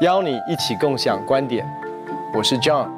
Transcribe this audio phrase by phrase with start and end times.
[0.00, 1.62] 邀你一起共享观点。
[2.32, 2.88] 我是 John，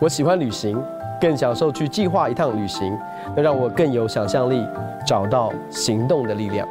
[0.00, 0.76] 我喜欢旅行，
[1.20, 2.98] 更享受去计划一趟旅行，
[3.36, 4.66] 能让我更有想象力，
[5.06, 6.66] 找到行动的力量。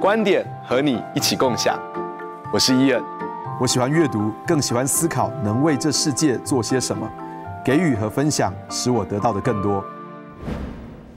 [0.00, 1.76] 观点和你一起共享。
[2.52, 3.02] 我是伊恩，
[3.60, 7.10] 我喜欢阅读，更喜欢思考，能为这世界做些什么。
[7.64, 9.84] 给予和分享，使我得到的更多。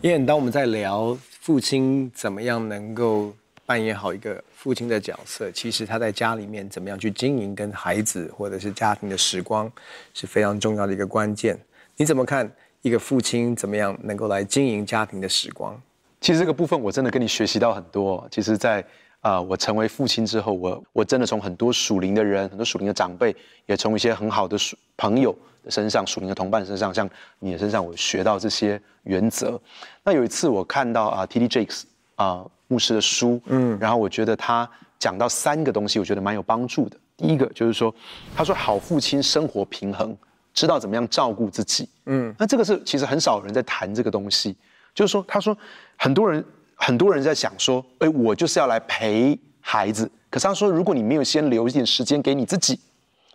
[0.02, 3.32] 伊恩，当我们在聊父亲怎么样能够
[3.70, 9.72] 扮演好一个父亲的角色，其实他在家里面怎么样去经营跟孩子或者是家庭的时光，
[10.12, 11.56] 是非常重要的一个关键。
[11.96, 12.52] 你怎么看
[12.82, 15.80] 一个父亲怎么样能够来经营家庭的时光？
[16.20, 18.28] 其实这个部分我真的跟你学习到很多。
[18.32, 18.84] 其实在，
[19.20, 23.36] 啊，我成为父亲之后，我我真的从很多属灵的人、很多属灵的长辈，
[23.68, 25.32] 也从一些很好的属朋友
[25.64, 27.08] 的身上、属灵的同伴身上，像
[27.38, 29.62] 你的身上，我学到这些原则。
[30.04, 31.48] 那有一次我看到啊，T.D.
[31.48, 31.84] Jakes
[32.20, 32.46] 啊。
[32.72, 36.96] 牧师的书，嗯，然后我觉得他讲到三个东西，我觉得蛮有帮助的。
[37.18, 37.92] 第一个就是说，
[38.36, 40.16] 他说好父亲生活平衡，
[40.54, 44.56] 知道怎么样照顾自己，嗯，那这个是其实很少人在谈这个东西。
[44.94, 45.58] 就是说，他说
[45.98, 52.80] 很多人很多人在想说，哎，我就是要来陪孩子，可是他说，如果你没有先留一点时间给你自己，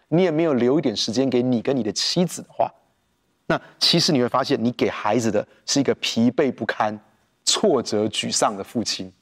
[0.06, 2.70] 你也没有留一点时间给你跟你的妻子的话，
[3.46, 6.96] 那其实你会发现，你给孩子的是一个疲惫不堪、
[7.54, 9.12] 挫折沮丧的父亲。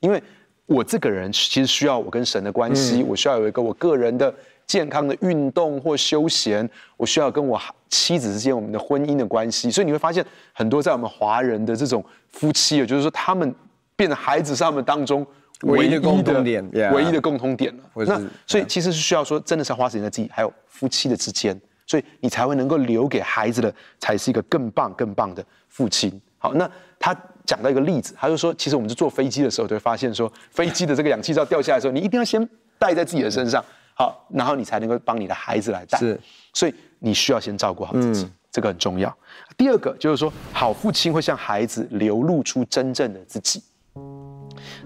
[0.00, 0.22] 因为
[0.66, 4.34] 我这个人其实需要我跟神的关系，嗯、我需要有一个我个人的
[4.66, 10.24] 健康的运动或休闲，我需要跟我妻子之间我们的婚姻的关系，所以你会发现
[10.54, 13.54] 很多在我们华人的这种夫妻也，就是说他们
[13.94, 15.26] 变成孩子是他们当中
[15.62, 18.04] 唯一的共同点，唯一的共同点了。
[18.06, 26.20] 那所以其实是需要说，真的是要花时间在自己还有夫妻的之间，所以你才会能够留给孩子的，才是一个更棒更棒的父亲。
[26.38, 27.16] 好，那他。
[27.44, 33.62] 讲到一个例子，他就说，其实我们在坐飞机的时候，就会发现说，飞机的这个氧气罩掉下来的时候，你一定要先戴在自己的身上，
[33.94, 35.98] 好，然后你才能够帮你的孩子来戴。
[35.98, 36.18] 是，
[36.54, 39.14] 所以你需要先照顾好自己，嗯、这个很重要。
[39.58, 43.62] 第二个就是说，好父亲会向孩子流露出真正的自己。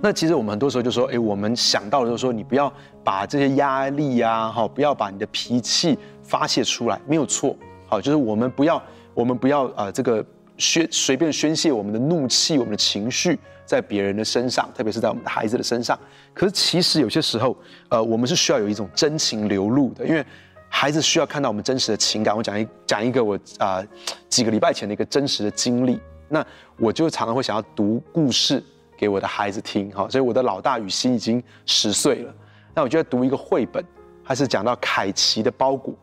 [0.00, 2.72] 那其实我们很多时候就说，哎，我们想到的就是说，你不要
[3.04, 8.82] 把这些压力呀，哈，不要把你的脾气发泄出来，没有错，好，就是我们不要，
[9.14, 10.26] 我们不要啊、呃，这个。
[10.58, 15.98] 宣随便宣泄我们的怒气、我们的情绪在别人的身上，特别是在我们的孩子的身上。
[16.34, 17.56] 可是其实有些时候，
[17.88, 20.24] 呃，我们是需要有一种真情流露的，因为
[20.69, 22.36] 孩子需要看到我们真实的情感。
[22.36, 23.82] 我讲一讲一个我啊、
[24.28, 25.98] 几个礼拜前的一个真实的经历。
[26.28, 26.44] 那
[26.76, 28.62] 我就常常会想要读故事
[28.96, 32.34] 给我的孩子听，哈，所以我的老大雨欣已经十岁了。
[32.75, 33.82] 那我就在读一个绘本，
[34.25, 35.94] 它是讲到凯奇的包裹。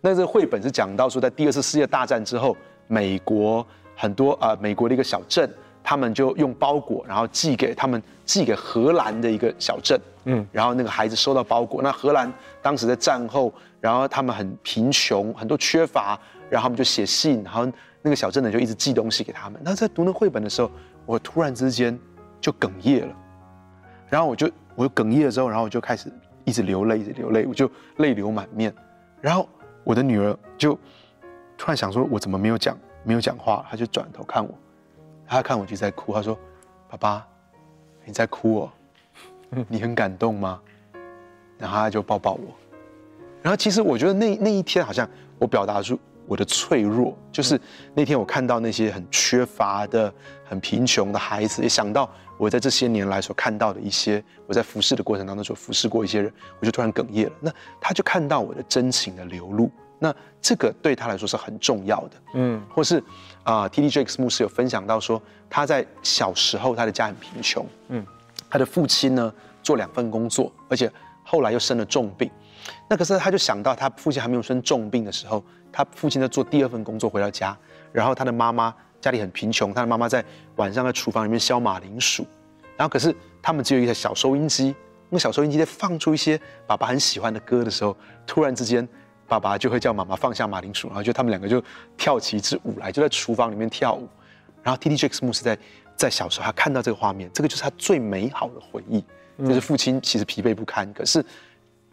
[0.00, 2.56] 那这个绘本是讲到说，在第二次世界大战之后，
[2.88, 3.66] 美国。
[3.96, 5.48] 很多啊、呃，美国的一个小镇，
[5.82, 17.66] 他们就用包裹，然后寄给他们，寄给荷兰的一个小镇，嗯，然后那个孩子收到包裹，那荷兰当时在战后，然后他们很贫穷，很多缺乏，然后他们就写信，然后
[18.00, 19.60] 那个小镇呢就一直寄东西给他们。
[19.64, 20.70] 那在读那绘本的时候，
[21.06, 21.98] 我突然之间
[22.40, 23.14] 就哽咽了，
[24.08, 26.12] 然后我就我就哽咽了之后，然后我就开始
[26.44, 28.72] 一直流泪，一直流泪，我就泪流满面，
[29.20, 29.48] 然后
[29.84, 30.74] 我的女儿就
[31.56, 32.76] 突然想说，我怎么没有讲？
[33.04, 34.54] 没有讲话，他就转头看我，
[35.26, 36.12] 他看我就在哭。
[36.14, 36.38] 他说
[36.88, 37.26] ：“爸爸，
[38.04, 38.72] 你在哭哦，
[39.68, 40.60] 你很感动吗？”
[41.58, 42.48] 然后他就抱抱我。
[43.42, 45.08] 然后其实我觉得那那一天好像
[45.38, 47.60] 我表达出我的脆弱，就是
[47.94, 50.12] 那天我看到那些很缺乏的、
[50.44, 52.08] 很贫穷的孩子，也想到
[52.38, 57.32] 我在这些年来所看到的一些，我在服侍的过程当中所服侍过一些人，我就突然哽咽了。
[57.40, 59.70] 那他就看到我的真情的流露。
[60.02, 63.00] 那这个对他来说是很重要的，嗯，或是
[63.44, 63.88] 啊，T.D.
[63.88, 68.04] Jakes 牧师有分享到说，他在小时候他的家很贫穷，嗯，
[68.50, 69.32] 他的父亲呢
[69.62, 70.90] 做两份工作，而且
[71.22, 72.28] 后来又生了重病，
[72.88, 75.40] 那可是他就想到他父亲还没有生重病的时候，
[75.70, 77.56] 他父亲在做第二份工作回到家，
[77.92, 80.24] 然后他的妈妈家里很贫穷，他的妈妈在
[80.56, 82.26] 晚上在厨房里面削马铃薯，
[82.76, 84.74] 然后可是他们只有一台小收音机，
[85.10, 87.96] 那个小收音机在放出一些爸爸很喜欢的歌的时候，
[88.26, 88.88] 突然之间。
[89.26, 91.62] 爸爸就会叫妈妈放下马铃薯，然后就他们两个就
[91.96, 94.08] 跳起一支舞来，就在厨房里面跳舞。
[94.62, 94.80] 然后
[95.32, 95.58] 师在
[95.96, 99.04] 在小时候，他看到这个画面，这个就是他最美好的回忆。
[99.38, 101.24] 就是父亲其实疲惫不堪，可是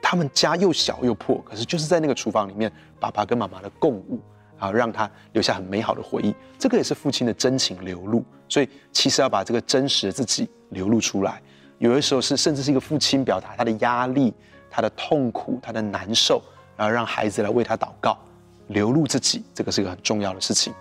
[0.01, 4.19] 他们家又小又破，可是就是在那个厨房里面，爸爸跟妈妈的共舞
[4.59, 6.35] 啊，让他留下很美好的回忆。
[6.59, 8.23] 这个也是父亲的真情流露。
[8.49, 11.41] 所以其实要把这个真实的自己流露出来，
[11.77, 14.33] 有的时候是甚至是一个父亲表达他的压力、
[14.69, 16.41] 他的痛苦、他的难受。
[16.79, 18.17] 然后让孩子来为他祷告，
[18.67, 20.73] 流露自己，这个是一个很重要的事情。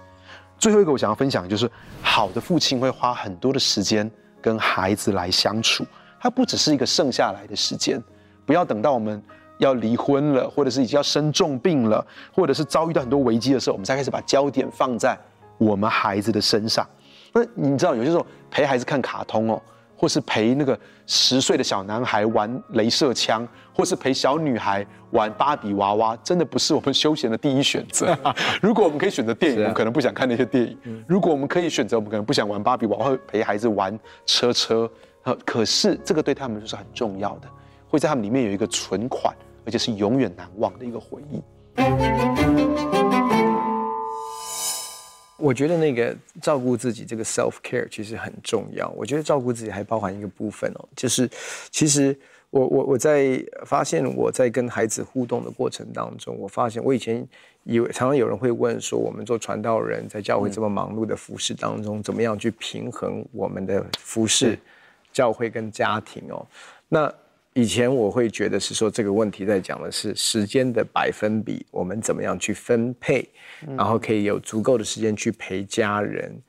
[0.56, 1.68] 最后一个我想要分享的就是，
[2.00, 4.08] 好的父亲会花很多的时间
[4.40, 5.84] 跟孩子来相处，
[6.20, 8.00] 他不只是一个剩下来的时间，
[8.46, 9.20] 不要等到我们
[9.58, 15.18] 要离婚了，或者是已经要生重病了，或者是遭遇到很多危机的时候，我们才开始把焦点放在
[15.58, 16.86] 我们孩子的身上。
[17.32, 19.60] 那你知道，有些时候陪孩子看卡通哦，
[19.98, 28.16] 或是陪那个十岁的小男孩玩镭射枪，或是陪小女孩玩芭比娃娃，真的不是我们休闲的第一选择。
[28.62, 30.76] 如果我们可以选择电影，我们可能不想看那些电影；
[31.08, 34.88] 如果我们可以选择，我们可能不想玩芭比娃娃，会陪孩子玩车车。
[35.44, 37.48] 可是这个对他们就是很重要的，
[37.88, 39.34] 会在他们里面有一个存款。
[39.66, 41.42] 而且是永远难忘的一个回忆。
[45.38, 48.88] 我觉得那个照顾自己这个 self care 其实很重要。
[48.90, 51.30] 我觉得照顾自己还包含一个部分哦，就是
[51.70, 52.14] 其实
[52.50, 57.26] 我我我在发现我在跟孩子互动的过程当中，我发现我以前
[57.62, 64.58] 以为常常有人会问说，我们做传道人在教会这么忙碌的服侍当中，怎么样去平衡我们的服侍、
[65.12, 66.44] 教会跟家庭哦？
[66.88, 67.12] 那
[67.58, 73.28] 以前我会觉得是说这个问题在讲的是时间的百分比，我们怎么样去分配，
[73.76, 76.40] 然后可以有足够的时间去陪家人。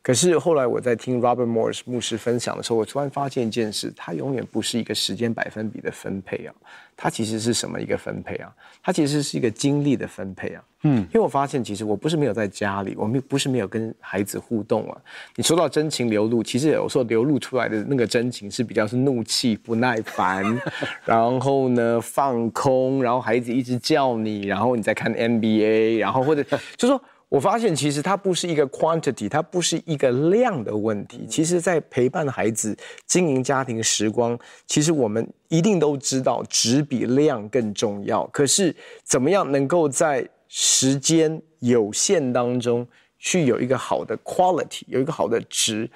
[0.00, 6.54] 可是后来我在听 Robert Morris 牧师分享的时候，我突然发现一件事，它永远不是一个时间百分比的分配啊，
[6.96, 8.50] 它其实是什么一个分配啊？
[8.82, 10.64] 它其实是一个精力的分配啊。
[10.84, 14.96] 嗯，因为我发现其实我不是没有在家里，我们不是没有跟孩子互动啊。
[15.36, 20.42] 你说到真情流露，其实有时候流露出来的那个真情是比较是怒气、不耐烦，
[21.04, 26.42] 然后呢放空，然后孩子一直叫你，然后你在看 NBA，然后或者
[26.76, 27.02] 就说。
[27.28, 31.26] 我发现其实它不是一个 quantity，它不是一个量的问题。
[31.28, 32.74] 其实，在陪伴孩子、
[33.06, 38.26] 经营家庭时光，其实我们一定都知道值比量更重要。
[38.28, 42.86] 可是，怎么样能够在时间有限当中
[43.18, 45.88] 去有一个好的 quality，有一个好的值？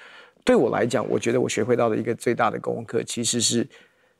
[0.44, 3.66] 对我来讲，我觉得我学会到的一个最大的功课，其实是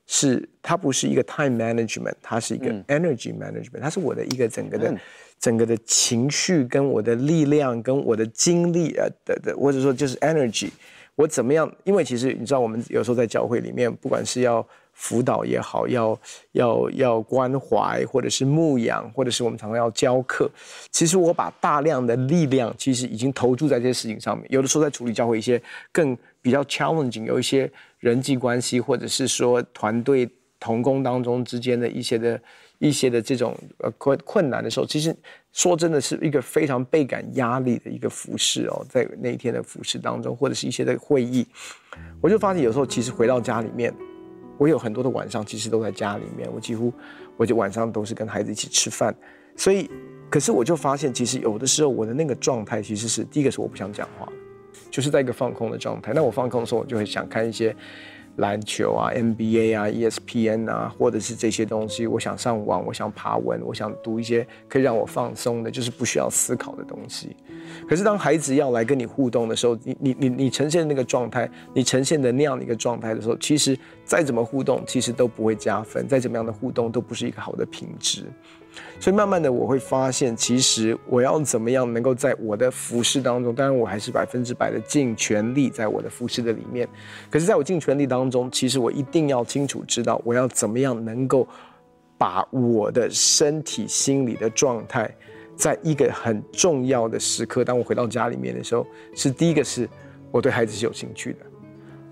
[0.07, 4.99] 是它不是一个 time management，它是一个 energy management，它是我的一个整个的。
[5.43, 10.69] 整个的情绪跟我的力量跟我的精力啊的的，或者说就是 energy，
[11.15, 11.69] 我怎么样？
[11.83, 16.17] 因为其实你知道，我们有时候在教会里面，不管是要辅导也好，要
[16.53, 20.49] 要要关怀，或者是牧养，或者是我们常常要教课，
[20.91, 24.47] 其实我把大量的力量，其实已经投注在这些事情上面。
[24.49, 25.61] 有的时候在处理教会一些
[25.91, 27.69] 更比较 challenging，有一些
[27.99, 32.39] 人际关系，或者是说团队同工当中之间的一些的。
[32.83, 35.15] 一些的这种呃困困难的时候，其实
[35.53, 41.47] 说真的是一个非常倍感压力的一个服饰哦，在那一天的服饰当中，或者是一些的会议，
[42.19, 43.93] 我就发现有时候其实回到家里面，
[44.57, 46.91] 我有很多的晚上其实都在家里面，我几乎
[47.37, 49.15] 我就晚上都是跟孩子一起吃饭，
[49.55, 49.89] 所以
[50.29, 54.27] 可是我就发现其实有的时候我的那个状态其实是第一个是我不想讲话，
[54.91, 56.11] 就是在一个放空的状态。
[56.13, 57.73] 那我放空的时候，我就会想看一些。
[58.37, 67.35] 篮球啊，NBA 啊，ESPN 啊，或者是这些东西，我想上网，我想爬文，我想读一些可以让我放松的，就是不需要思考的东西。
[67.87, 78.25] 可是当孩子要来跟你互动的时候，你你你你呈现的那个状态，你呈现的那样的一个状态的时候，其实再怎么互动，其实都不会加分，再怎么样的互动都不是一个好的品质。
[78.99, 86.87] 所以慢慢的我会发现，其实我要怎么样能够在我的服饰当中，当然我还是百分之百的尽全力在我的服饰的里面。
[87.29, 91.47] 可是，在我尽全力当中，其实我一定要清楚知道，我要怎么样能够
[92.17, 95.13] 把我的身体、心理的状态，
[95.55, 99.87] 在一个很重要的时刻，当我回到家里面的时候，是第一个是
[100.31, 101.39] 我对孩子是有兴趣的，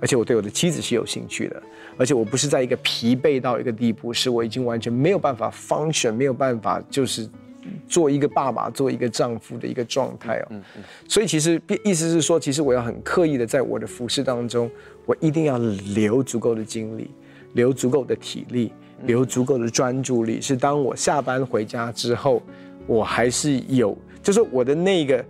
[0.01, 1.61] 而且我对我的妻子是有兴趣的。
[1.97, 7.29] 而且我不是在一个疲惫到一个地步，是我已经完全没有办法 function，没有办法就是
[7.87, 10.47] 做一个爸爸、做一个丈夫的一个状态哦。
[10.49, 10.83] 嗯嗯。
[11.07, 14.71] 所以其实意思是说，其实我要很刻意的在我的服饰当中，
[15.05, 17.11] 我一定要留足够的精力，
[17.53, 18.71] 留足够的体力，
[19.03, 20.41] 留足够的专注力。
[20.41, 22.41] 是当我下班回家之后，
[22.87, 25.25] 我还是有，就是我的那个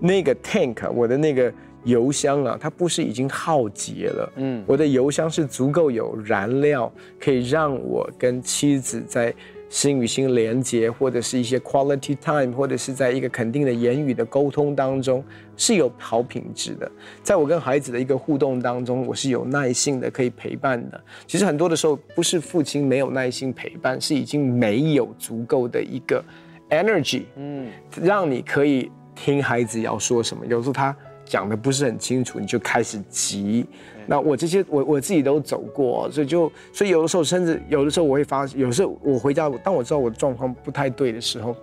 [0.00, 1.52] 那个 tank，我的那个。
[1.86, 9.32] 油箱啊，它不是已经耗竭了，嗯，我的油箱是足够有燃料，可以让我跟妻子在
[9.68, 15.22] 心与心连接，或者是一些 quality time，或者是在一个肯定的言语的沟通当中
[15.56, 16.90] 是有好品质的。
[17.22, 21.00] 在我跟孩子的一个互动当中，我是有耐心的，可以陪伴的。
[21.24, 26.24] 其实很多的时候不是父亲没有耐心陪伴，是已经没有足够的一个
[26.70, 27.68] energy，嗯，
[28.02, 30.44] 让你可以听孩子要说什么。
[30.46, 30.96] 有时候他。
[31.26, 33.66] 讲的不是很清楚，你就开始急。
[34.06, 41.54] 那我这些我我自己都走过，所以就所以有的时候甚至有的时候我会发，有时候我回家，当我知道我的状况不太对的时候，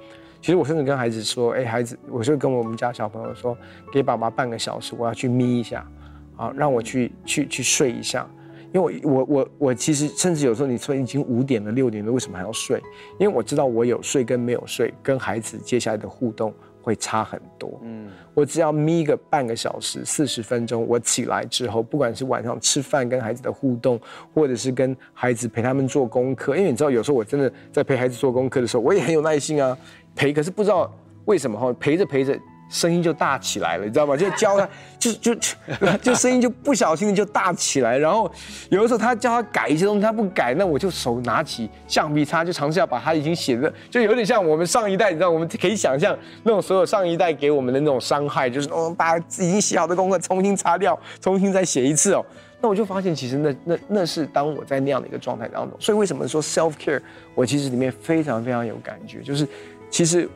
[0.42, 3.58] 其实我甚至跟孩子说：“哎，孩子，我就跟我们家小朋友说，
[3.94, 5.88] 给爸爸半个小时，我要去眯一下，
[6.36, 8.30] 啊，让我去去去睡一下。”
[8.74, 12.82] 因为我我我我其实甚至有时候你说已经五点了六点了，为什么还要睡？
[13.20, 16.52] 因为我知道我有睡跟没有睡，跟孩子接下来的互动
[16.84, 17.80] 会差很多。
[17.82, 24.00] 嗯，我只要眯个半个小时四十分钟，我起来之后，不管是晚上吃饭跟孩子的互动，
[24.34, 29.76] 或者是跟孩子陪他们做功课，因为你知道有时候我真的在陪孩子做功课的时候，我也很有耐心啊，
[30.14, 30.94] 陪，可是不知道
[31.26, 32.38] 为什么哈，陪着陪着。
[32.74, 34.18] 声音就大起来了，你知道吗？
[34.18, 35.36] 就教他，就就
[36.02, 37.96] 就声音就不小心的就大起来。
[37.96, 38.30] 然后
[38.70, 52.26] 有的时候他叫他改一些东西，他不改，那我就手拿起橡皮擦，就尝试要把他已经写的，就有点像我们上一代，你知道，我们可以想象那种所有上一代给我们的那种伤害，就是我们把已经写好的功课重新擦掉，重新再写一次哦。
[52.60, 55.80] 那我就发现，其实那那那是当我在那样的一个状态当中。
[55.80, 57.00] 所以为什么说 self care，
[57.36, 59.48] 我其实里面非常非常有感觉，就是
[59.92, 60.28] 其实。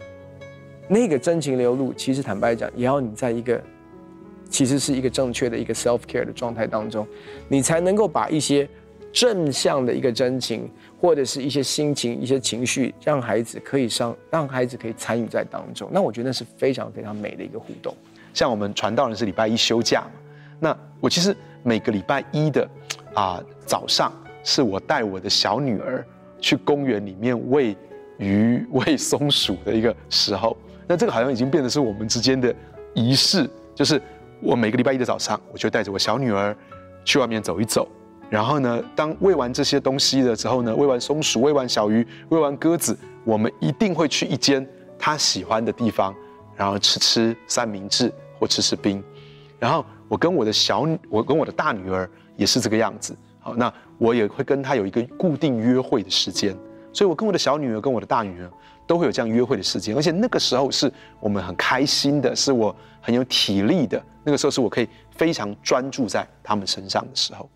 [0.88, 3.62] 那个真情流露，其实坦白讲，也要你在一个，
[4.50, 7.06] 其实是一个正确的一个 self care 的状态当中，
[7.50, 8.68] 你才能够把一些
[9.12, 10.70] 正向的一个真情，
[11.02, 15.90] 或者是一些心情、一些情绪，让孩子可以上，让孩子可以参与在当中。
[15.92, 17.94] 那我觉得那是非常非常美的一个互动。
[18.34, 20.12] 像我们传道人是礼拜一休假嘛，
[20.60, 22.70] 那我其实每个礼拜一的
[23.14, 24.14] 啊早上，
[24.44, 26.06] 是我带我的小女儿
[26.40, 27.76] 去公园里面喂
[28.18, 30.56] 鱼、喂松鼠的一个时候。
[30.88, 32.54] 那这个好像已经变得是我们之间的
[32.94, 34.02] 仪式，就是
[34.42, 36.56] 我每个礼拜一的早上，我就带着我小女儿
[37.04, 37.88] 去外面走一走，
[38.30, 44.66] 然后呢，当喂完这些东西了之后呢，喂完松鼠，喂完小鱼，喂完鸽子，我们一定会去一间
[44.98, 46.16] 她喜欢的地方，
[46.56, 49.04] 然后吃吃三明治或吃吃冰，
[49.60, 56.58] 然后我跟我的小，我跟我的大女儿也是这个样子，好，那我也会跟她有一个固定约会的时间，
[56.94, 58.50] 所以我跟我的小女儿跟我的大女儿。
[58.88, 64.02] 都会有这样约会的时间，而且那个时候是我们很开心的，是我很有体力的。
[64.24, 67.50] 那个时候是我可以非常专注在他们身上的时候。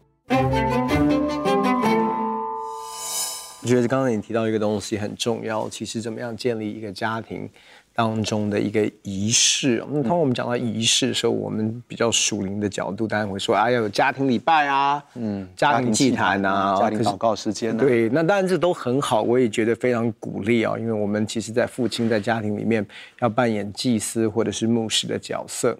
[3.63, 7.47] 我觉得刚刚你提到一个东西很重要，其实怎么样建立一个家庭
[7.93, 17.75] 当中的一个仪式，那嗯、通常我们讲到仪式的时候，我们比较属灵的角度，当然会说啊，要有家庭礼拜啊，嗯，家庭祭坛啊，家庭祷告时间。
[17.75, 22.85] 对，那当然这都很好，我也觉得非常鼓励啊，因为我们其实，在父亲在家庭里面
[23.19, 25.77] 要扮演祭司或者是牧师的角色。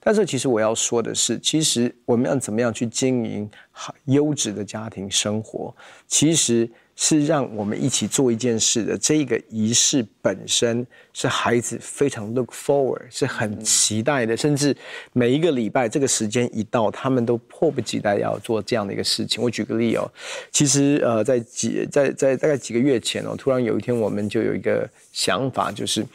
[0.00, 5.74] 但是，其实我要说的是，其实我们要怎么样去经营好优质的家庭生活，
[6.06, 6.70] 其实。
[6.96, 14.76] 是让我们一起做一件事的这个仪式本身，是孩子非常 look forward，是很期待的，甚至
[15.12, 19.42] 每一个礼拜这个时间一到，他们都迫不及待要做这样的一个事情。
[19.42, 20.08] 我举个例哦，
[20.52, 26.06] 其实呃，在几在在大概几个月前哦，突然有一天我们就有一个想法，就是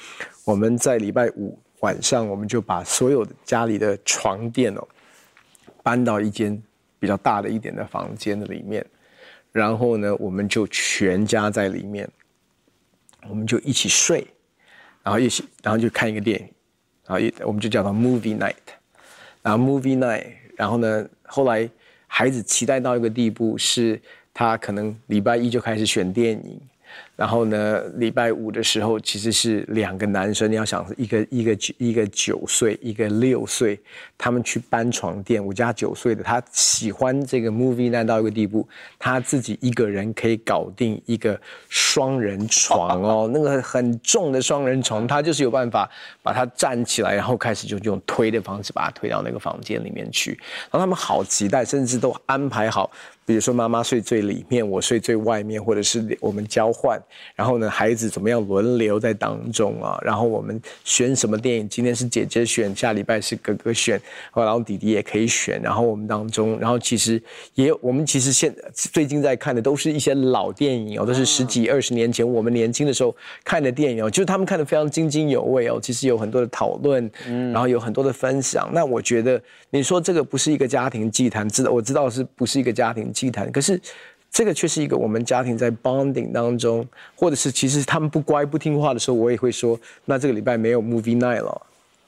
[0.45, 4.88] 我们在礼拜五晚上，我们就把所有的家里的床垫哦
[5.83, 6.62] 搬到一间
[7.00, 8.86] 比较大的一点的房间的里面。
[9.51, 12.08] 然后呢，我们就全家在里面，
[13.27, 14.25] 我们就一起睡，
[15.03, 16.46] 然后一起，然后就看一个电影，
[17.06, 18.53] 然后一我们就叫它 movie night，
[19.41, 20.25] 然后 movie night，
[20.56, 21.70] 然后呢，后来
[22.08, 24.00] 孩子期待到一个地步，是
[24.34, 26.60] 他可能礼拜一就开始选电影。
[27.19, 33.77] 然后呢，礼拜五的时候其实是两个男生，你要想一个一个一个九岁，一个六岁，
[34.17, 35.45] 他们去搬床垫。
[35.45, 38.65] 我家九岁的他喜欢这个 movie night 到一个地步，
[38.97, 45.91] 他自己一个人可以搞定一个双人床哦，那个很重的双人床，他就是有办法
[46.23, 50.31] 把它站起来，然后开始就用推的方式把它推到那个房间里面去。
[50.31, 52.89] 然后他们好期待，甚至都安排好。
[53.25, 56.99] 比如说妈妈睡最里面，我睡最外面，或者是我们交换。
[57.35, 59.99] 然后呢，孩子怎么样轮流在当中啊？
[60.03, 61.67] 然后我们选什么电影？
[61.67, 64.01] 今天是姐姐选，下礼拜是哥哥选，
[64.33, 65.61] 然后弟弟也可以选。
[65.61, 67.21] 然后我们当中，然后其实
[67.55, 75.79] 也有我们其实现最近在看的都是一些老电影哦，都是十几二十年前我们年轻的时候看的电影哦，就是他们看得非常津津有味哦。
[75.81, 78.69] 其实有很多的讨论，嗯，然后有很多的分享。
[78.73, 82.99] 那我觉得你说这个不是一个家庭祭坛，知道我知道是不是一个家庭。
[83.11, 83.79] 祭坛，可是
[84.31, 91.62] 这个却是一个我们家庭在 bonding 当中，或者是其实他们不乖不听话的时候，我也会说，那这个礼拜没有 movie night 了，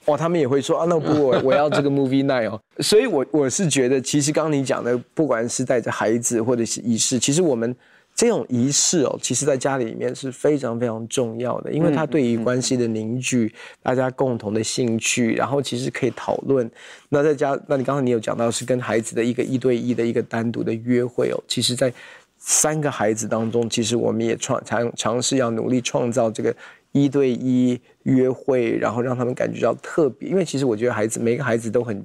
[0.06, 7.75] 哦，他们也会说啊，那不我 我要这个 movie night 哦，所以我我是觉得，其实刚刚你讲的，不管是带着孩子或者是仪式，其实我们。
[8.13, 13.51] 这种仪式哦，其实在家里面是非常非常重要的，因为它对于关系的凝聚，
[13.82, 16.70] 大家共同的兴趣，然后其实可以讨论。
[17.10, 21.91] 那在家，那你刚才你有讲到是跟孩子的一个一对一的一个单独的约会哦，其实，在
[22.38, 26.56] 三个孩子当中，其实我们也创尝尝试要努力创造这个
[26.91, 30.30] 一对一约会，然后让他们感觉到特别。
[30.30, 32.03] 因为其实我觉得孩子每个孩子都很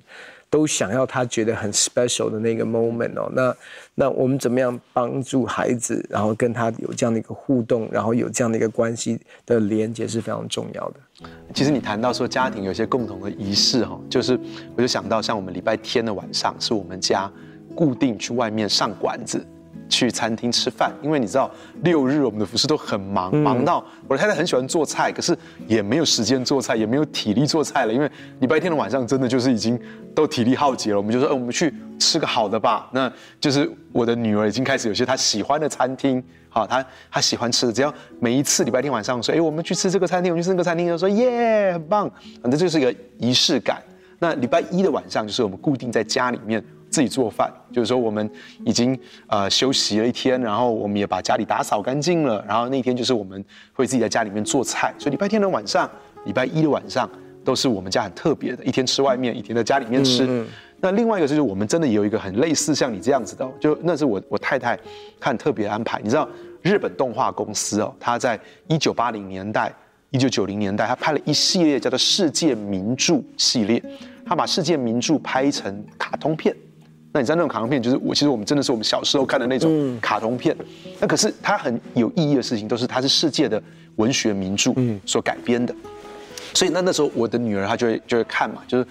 [0.56, 3.30] 都想要他觉得很 special 的那个 moment 哦。
[3.34, 3.54] 那
[3.94, 11.28] 那我们怎么样帮助孩子，然后跟他有这样的一个互动，然后有这样的一个关系的连接是非常重要的。
[11.52, 14.40] 其实你谈到说家庭有些共同的仪式哈，就是
[14.74, 17.30] 我就想到像我们礼拜天的晚上是我们家
[17.74, 19.46] 固定去外面上馆子。
[19.88, 21.50] 去餐厅吃饭，因为你知道
[21.82, 27.92] 六日我们的服饰都很忙，嗯、忙到我的太太很喜欢做菜，可是也没有时间做菜，也没有体力做菜了。
[27.92, 29.78] 因为礼拜天的晚上真的就是已经
[30.14, 32.88] 都体力耗竭了，我们就说，哎，我们去吃个好的吧。
[32.92, 42.10] 那就是我的女儿已经开始有些她喜欢的餐厅，好，她她喜欢吃的，只要每一次礼拜天晚上说，哎，我们去吃这个餐厅，我们去吃那个餐厅，就说耶，很棒，
[42.42, 43.80] 反正就是一个仪式感。
[44.18, 46.64] 那礼拜一的晚上就是我们固定在家里面。
[46.96, 48.30] 自己做饭，就是说我们
[48.64, 55.86] 已经呃休息了一天，然后我们也把家里打扫干净了，然后那天就是我们会自己在家里面做菜，所以礼拜天的晚上、
[56.24, 57.06] 礼拜一的晚上
[57.44, 60.24] 都是我们家很特别的，一天吃外面，一天在家里面吃。
[60.24, 60.46] 嗯嗯。
[60.80, 64.74] 那另外一个就是我们真的有一个很类似像你这样子的，就那是我我太太
[65.20, 66.00] 她很特别的安排。
[66.02, 66.26] 你知道
[66.62, 69.70] 日本动画公司哦，她在一九八零年代、
[70.08, 73.82] 一九九零年代，她拍了一系列叫做《世界名著》系列，
[74.24, 76.56] 她把世界名著拍成卡通片。
[77.16, 80.54] 那你知道那种卡通片，就是我其实我们真的是我们小时候看的那种卡通片。
[81.00, 83.62] 那可是它很有意义的事情，都是它是世界的
[83.94, 84.74] 文学名著
[85.06, 85.74] 所改编的。
[86.52, 88.86] 所以那那时候我的女儿她就会就会看嘛，就是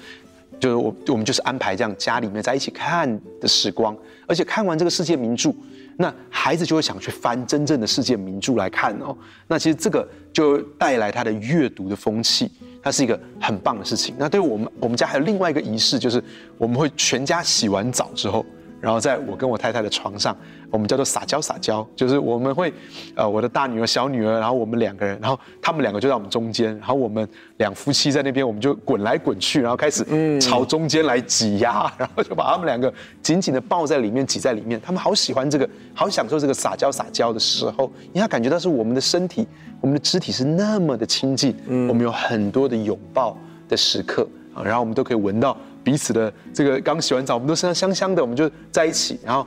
[0.60, 3.08] 就是我我们就是安排这样家里面在一起看
[3.40, 5.54] 的时光，而且看完这个世界名著，
[5.98, 9.16] 那孩子就会想去翻真正的世界名著来看哦。
[9.48, 12.52] 那其实这个就带来他的阅读的风气。
[12.84, 14.14] 它是一个很棒的事情。
[14.16, 16.24] 那对我们，我们家还有另外一个仪式，就是
[16.56, 18.46] 我们会全家洗完澡之后，
[18.86, 20.38] 然后在我跟我太太的床上，
[20.70, 22.72] 我们叫做撒娇撒娇，就是我们会，
[23.16, 30.06] 呃，我的大女儿、小女儿，然后我们两个人，然后他们两个就在我们中间，然后我们两夫妻在那边，我们就滚来滚去，然后开始
[30.40, 34.80] 朝中间来挤压，然后就把他们两个紧紧的抱在里面，挤在里面。
[34.80, 39.48] 他们好喜欢这个，好享受这个撒娇撒娇的时候，因为他感觉到是我们的身体。
[39.82, 49.46] 我们的肢体是那么的亲近，嗯，我们有很多的拥抱的时刻啊，然后我们都可以闻到彼此的这个刚洗完澡，我们都身上香香的，我们就在一起，然后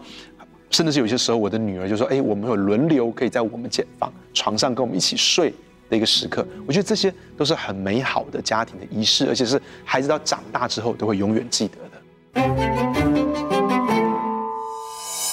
[0.70, 5.52] 甚至是有些时候，我的女儿就说：“哎，我们有轮流可以在我们间房床上跟我们一起睡
[5.90, 12.48] 的一个时刻。”我觉得这些都是很美好的家庭的仪式，而且是孩子到长大之后都会永远记得的。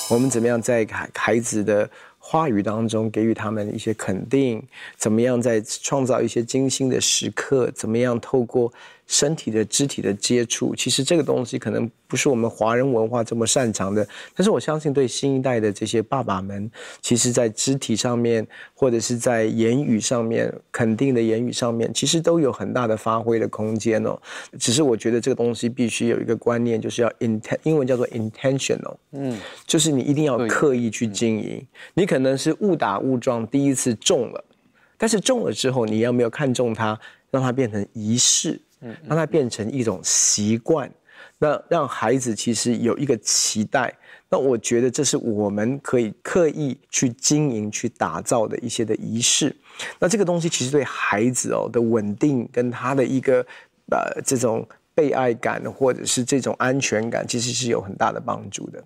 [0.10, 1.88] 我们怎么样在孩孩子的
[2.18, 4.64] 话语当中给予他们一些肯定，
[4.98, 7.70] 怎么样在创造一些精心的时刻？
[7.72, 8.72] 怎么样透过
[9.08, 10.76] 身体的肢体的接触？
[10.76, 24.20] 其实这个东西可能不是我们华人文化这么擅长的，但是我相信对新一代的这些爸爸们，其实在肢体上面或者是在言语上面肯定的言语上面，其实都有很大的发挥的空间哦。
[24.58, 29.38] 只是我觉得这个东西必须有一个观念，就是要 inten，英文叫做 intentional，嗯，
[29.68, 31.64] 就是你一定要刻意去经营，
[31.94, 32.16] 你可。
[32.16, 34.42] 可能是误打误撞第一次中了，
[34.98, 36.98] 但是中了之后，你要没有看中它，
[37.30, 38.58] 让它变成仪式，
[39.08, 40.90] 让它变成一种习惯，
[41.38, 43.94] 那让孩子其实有一个期待。
[44.30, 49.56] 那我觉得这是我们可以刻意去经营、去打造的一些的仪式。
[50.00, 53.46] 那这个东西其实对孩子哦的稳定跟他的一个
[53.92, 58.84] 呃这种被爱感或者是这种安全感，其实是有很大的帮助的。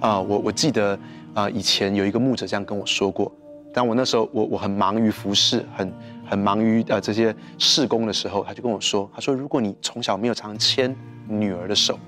[0.00, 0.98] 啊，我我记得。
[1.32, 3.32] 啊、呃，以前有一个牧者这样跟我说过，
[3.72, 5.92] 但我那时候我我很忙于服侍，很
[6.30, 10.94] 很忙于呃这些事工的时候，他就跟我说，他说如果你从小没有常牵
[11.26, 11.98] 女儿的手，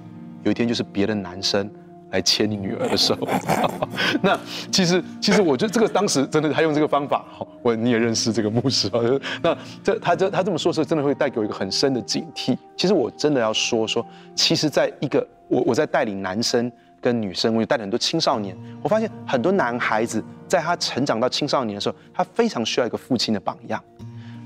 [0.44, 1.68] 有一天就是别的男生
[2.12, 3.18] 来牵你女儿的手。
[4.22, 4.38] 那
[4.70, 7.26] 其实其实我觉得这个当时真的他用这个方法，
[7.62, 9.00] 我你也认识这个牧师啊，
[9.42, 12.56] 那这他这他这么说的时候，真的会带给我一个很深的警惕。
[12.76, 14.06] 其实我真的要说说，
[14.36, 16.70] 其实在一个我我在带领男生。
[17.02, 18.56] 跟女生，我也带了很多青少年。
[18.80, 23.82] 我发现很多男孩子在他成长到青少年的时候，他非常需要一个父亲的榜样。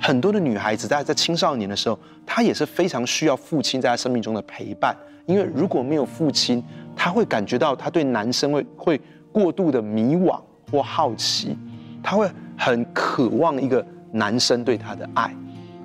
[0.00, 4.96] 很多的女孩子在在青少年的时候，她也是非常需要父亲在她生命中的陪伴。
[5.26, 6.62] 因为如果没有父亲，
[6.94, 9.00] 她会感觉到她对男生会会
[9.32, 11.56] 过度的迷惘或好奇，
[12.02, 15.34] 她会很渴望一个男生对她的爱。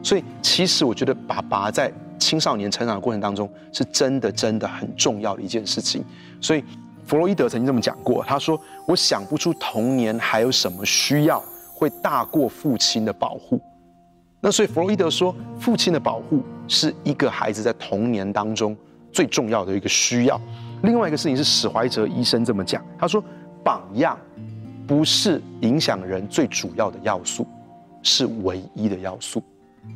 [0.04, 6.04] 所以，其实我觉得爸爸在青少年成长的过程当中，是真的真的很重要的一件事情。
[6.40, 6.64] 所以，
[7.06, 11.44] 弗洛伊德曾经这么讲过，他说：“我想不出童年还有什么需要
[11.74, 13.60] 会大过父亲的保护。”
[14.44, 18.76] 那所以，弗洛伊德说，父亲的保护是一个孩子在童年当中
[19.12, 20.42] 最重要的一个需要。
[20.82, 23.24] 另外一个事情是史怀哲医生这么讲，他说
[23.64, 24.18] ：“榜样
[24.88, 27.46] 不是影响人最主要的要素，
[28.02, 29.44] 是唯一的要素。”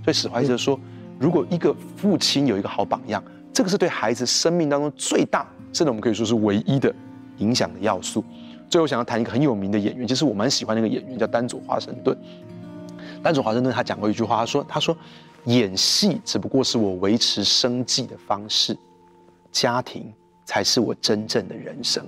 [0.05, 0.79] 所以史怀哲说，
[1.19, 6.93] 如果一个父亲有一个好榜样，这个是对孩子生命当中最大，甚至我们可以说是唯一的
[7.37, 8.23] 影响的要素。
[8.69, 12.15] 最后想要谈一个很有名的演员，其实我蛮喜欢那个演员，叫丹佐华盛顿。
[13.25, 14.95] 丹佐华盛顿他讲过一句话，他说：“他说
[15.45, 18.77] 演戏只不过是我维持生计的方式，
[19.51, 20.13] 家庭
[20.45, 22.05] 才是我真正的人生。”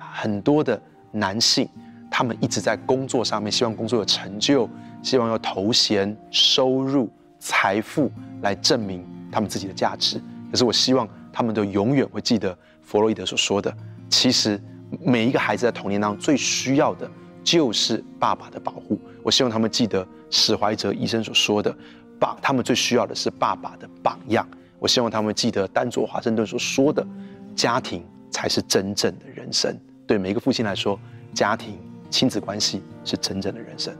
[0.00, 1.68] 很多的男性，
[2.10, 4.66] 他们一直在工作上面，希望工作有成就，
[5.02, 10.18] 希望有头衔、收入、财富来证明他们自己的价值。
[10.50, 13.70] 可是我希望他们都永远会记得弗洛伊德所说的，
[14.08, 14.58] 其实。
[15.00, 17.10] 每一个孩子在童年当中最需要的
[17.42, 18.98] 就是爸爸的保护。
[19.22, 21.74] 我希望他们记得史怀哲医生所说的，
[22.18, 24.46] 爸，他们最需要的是爸爸的榜样。
[24.78, 27.06] 我希望他们记得丹佐华盛顿所说的，
[27.54, 29.78] 家庭才是真正的人生。
[30.06, 30.98] 对每一个父亲来说，
[31.32, 31.78] 家庭
[32.10, 33.94] 亲子关系是真正的人生。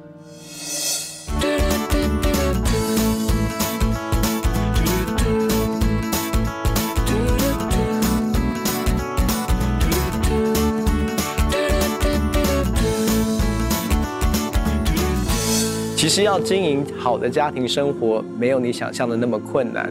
[16.14, 19.90] 实要经营好的家庭生活，没有你想象的那么困难。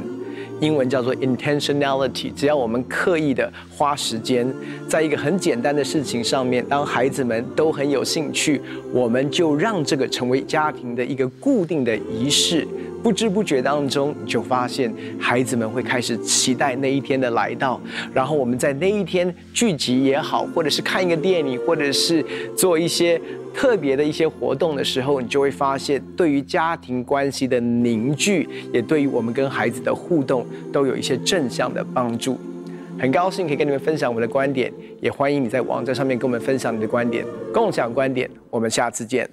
[0.60, 4.47] 英文叫做 intentionality，只要我们刻意的花时间，
[4.88, 8.62] 在一个很简单的事情上面，当孩子们都很有兴趣，
[8.93, 12.67] 我们就让这个成为家庭的一个固定的仪式。
[13.03, 17.79] 不知不觉当中，你就发现孩子们会开始期待那一天的来到，
[18.13, 22.23] 然后我们在那一天聚集也好，或者是看一个电影，或者是
[22.55, 23.19] 做一些。
[23.53, 32.39] 特别的一些活动的时候，你就会发现，对于家庭关系的凝聚，也对于我们跟孩子的互动，都有一些正向的帮助。
[32.97, 38.29] 很高兴可以跟你们分享我们的观点，也欢迎你在网站上面跟我们分享你的观点，共享观点。
[38.49, 39.29] 我们下次见。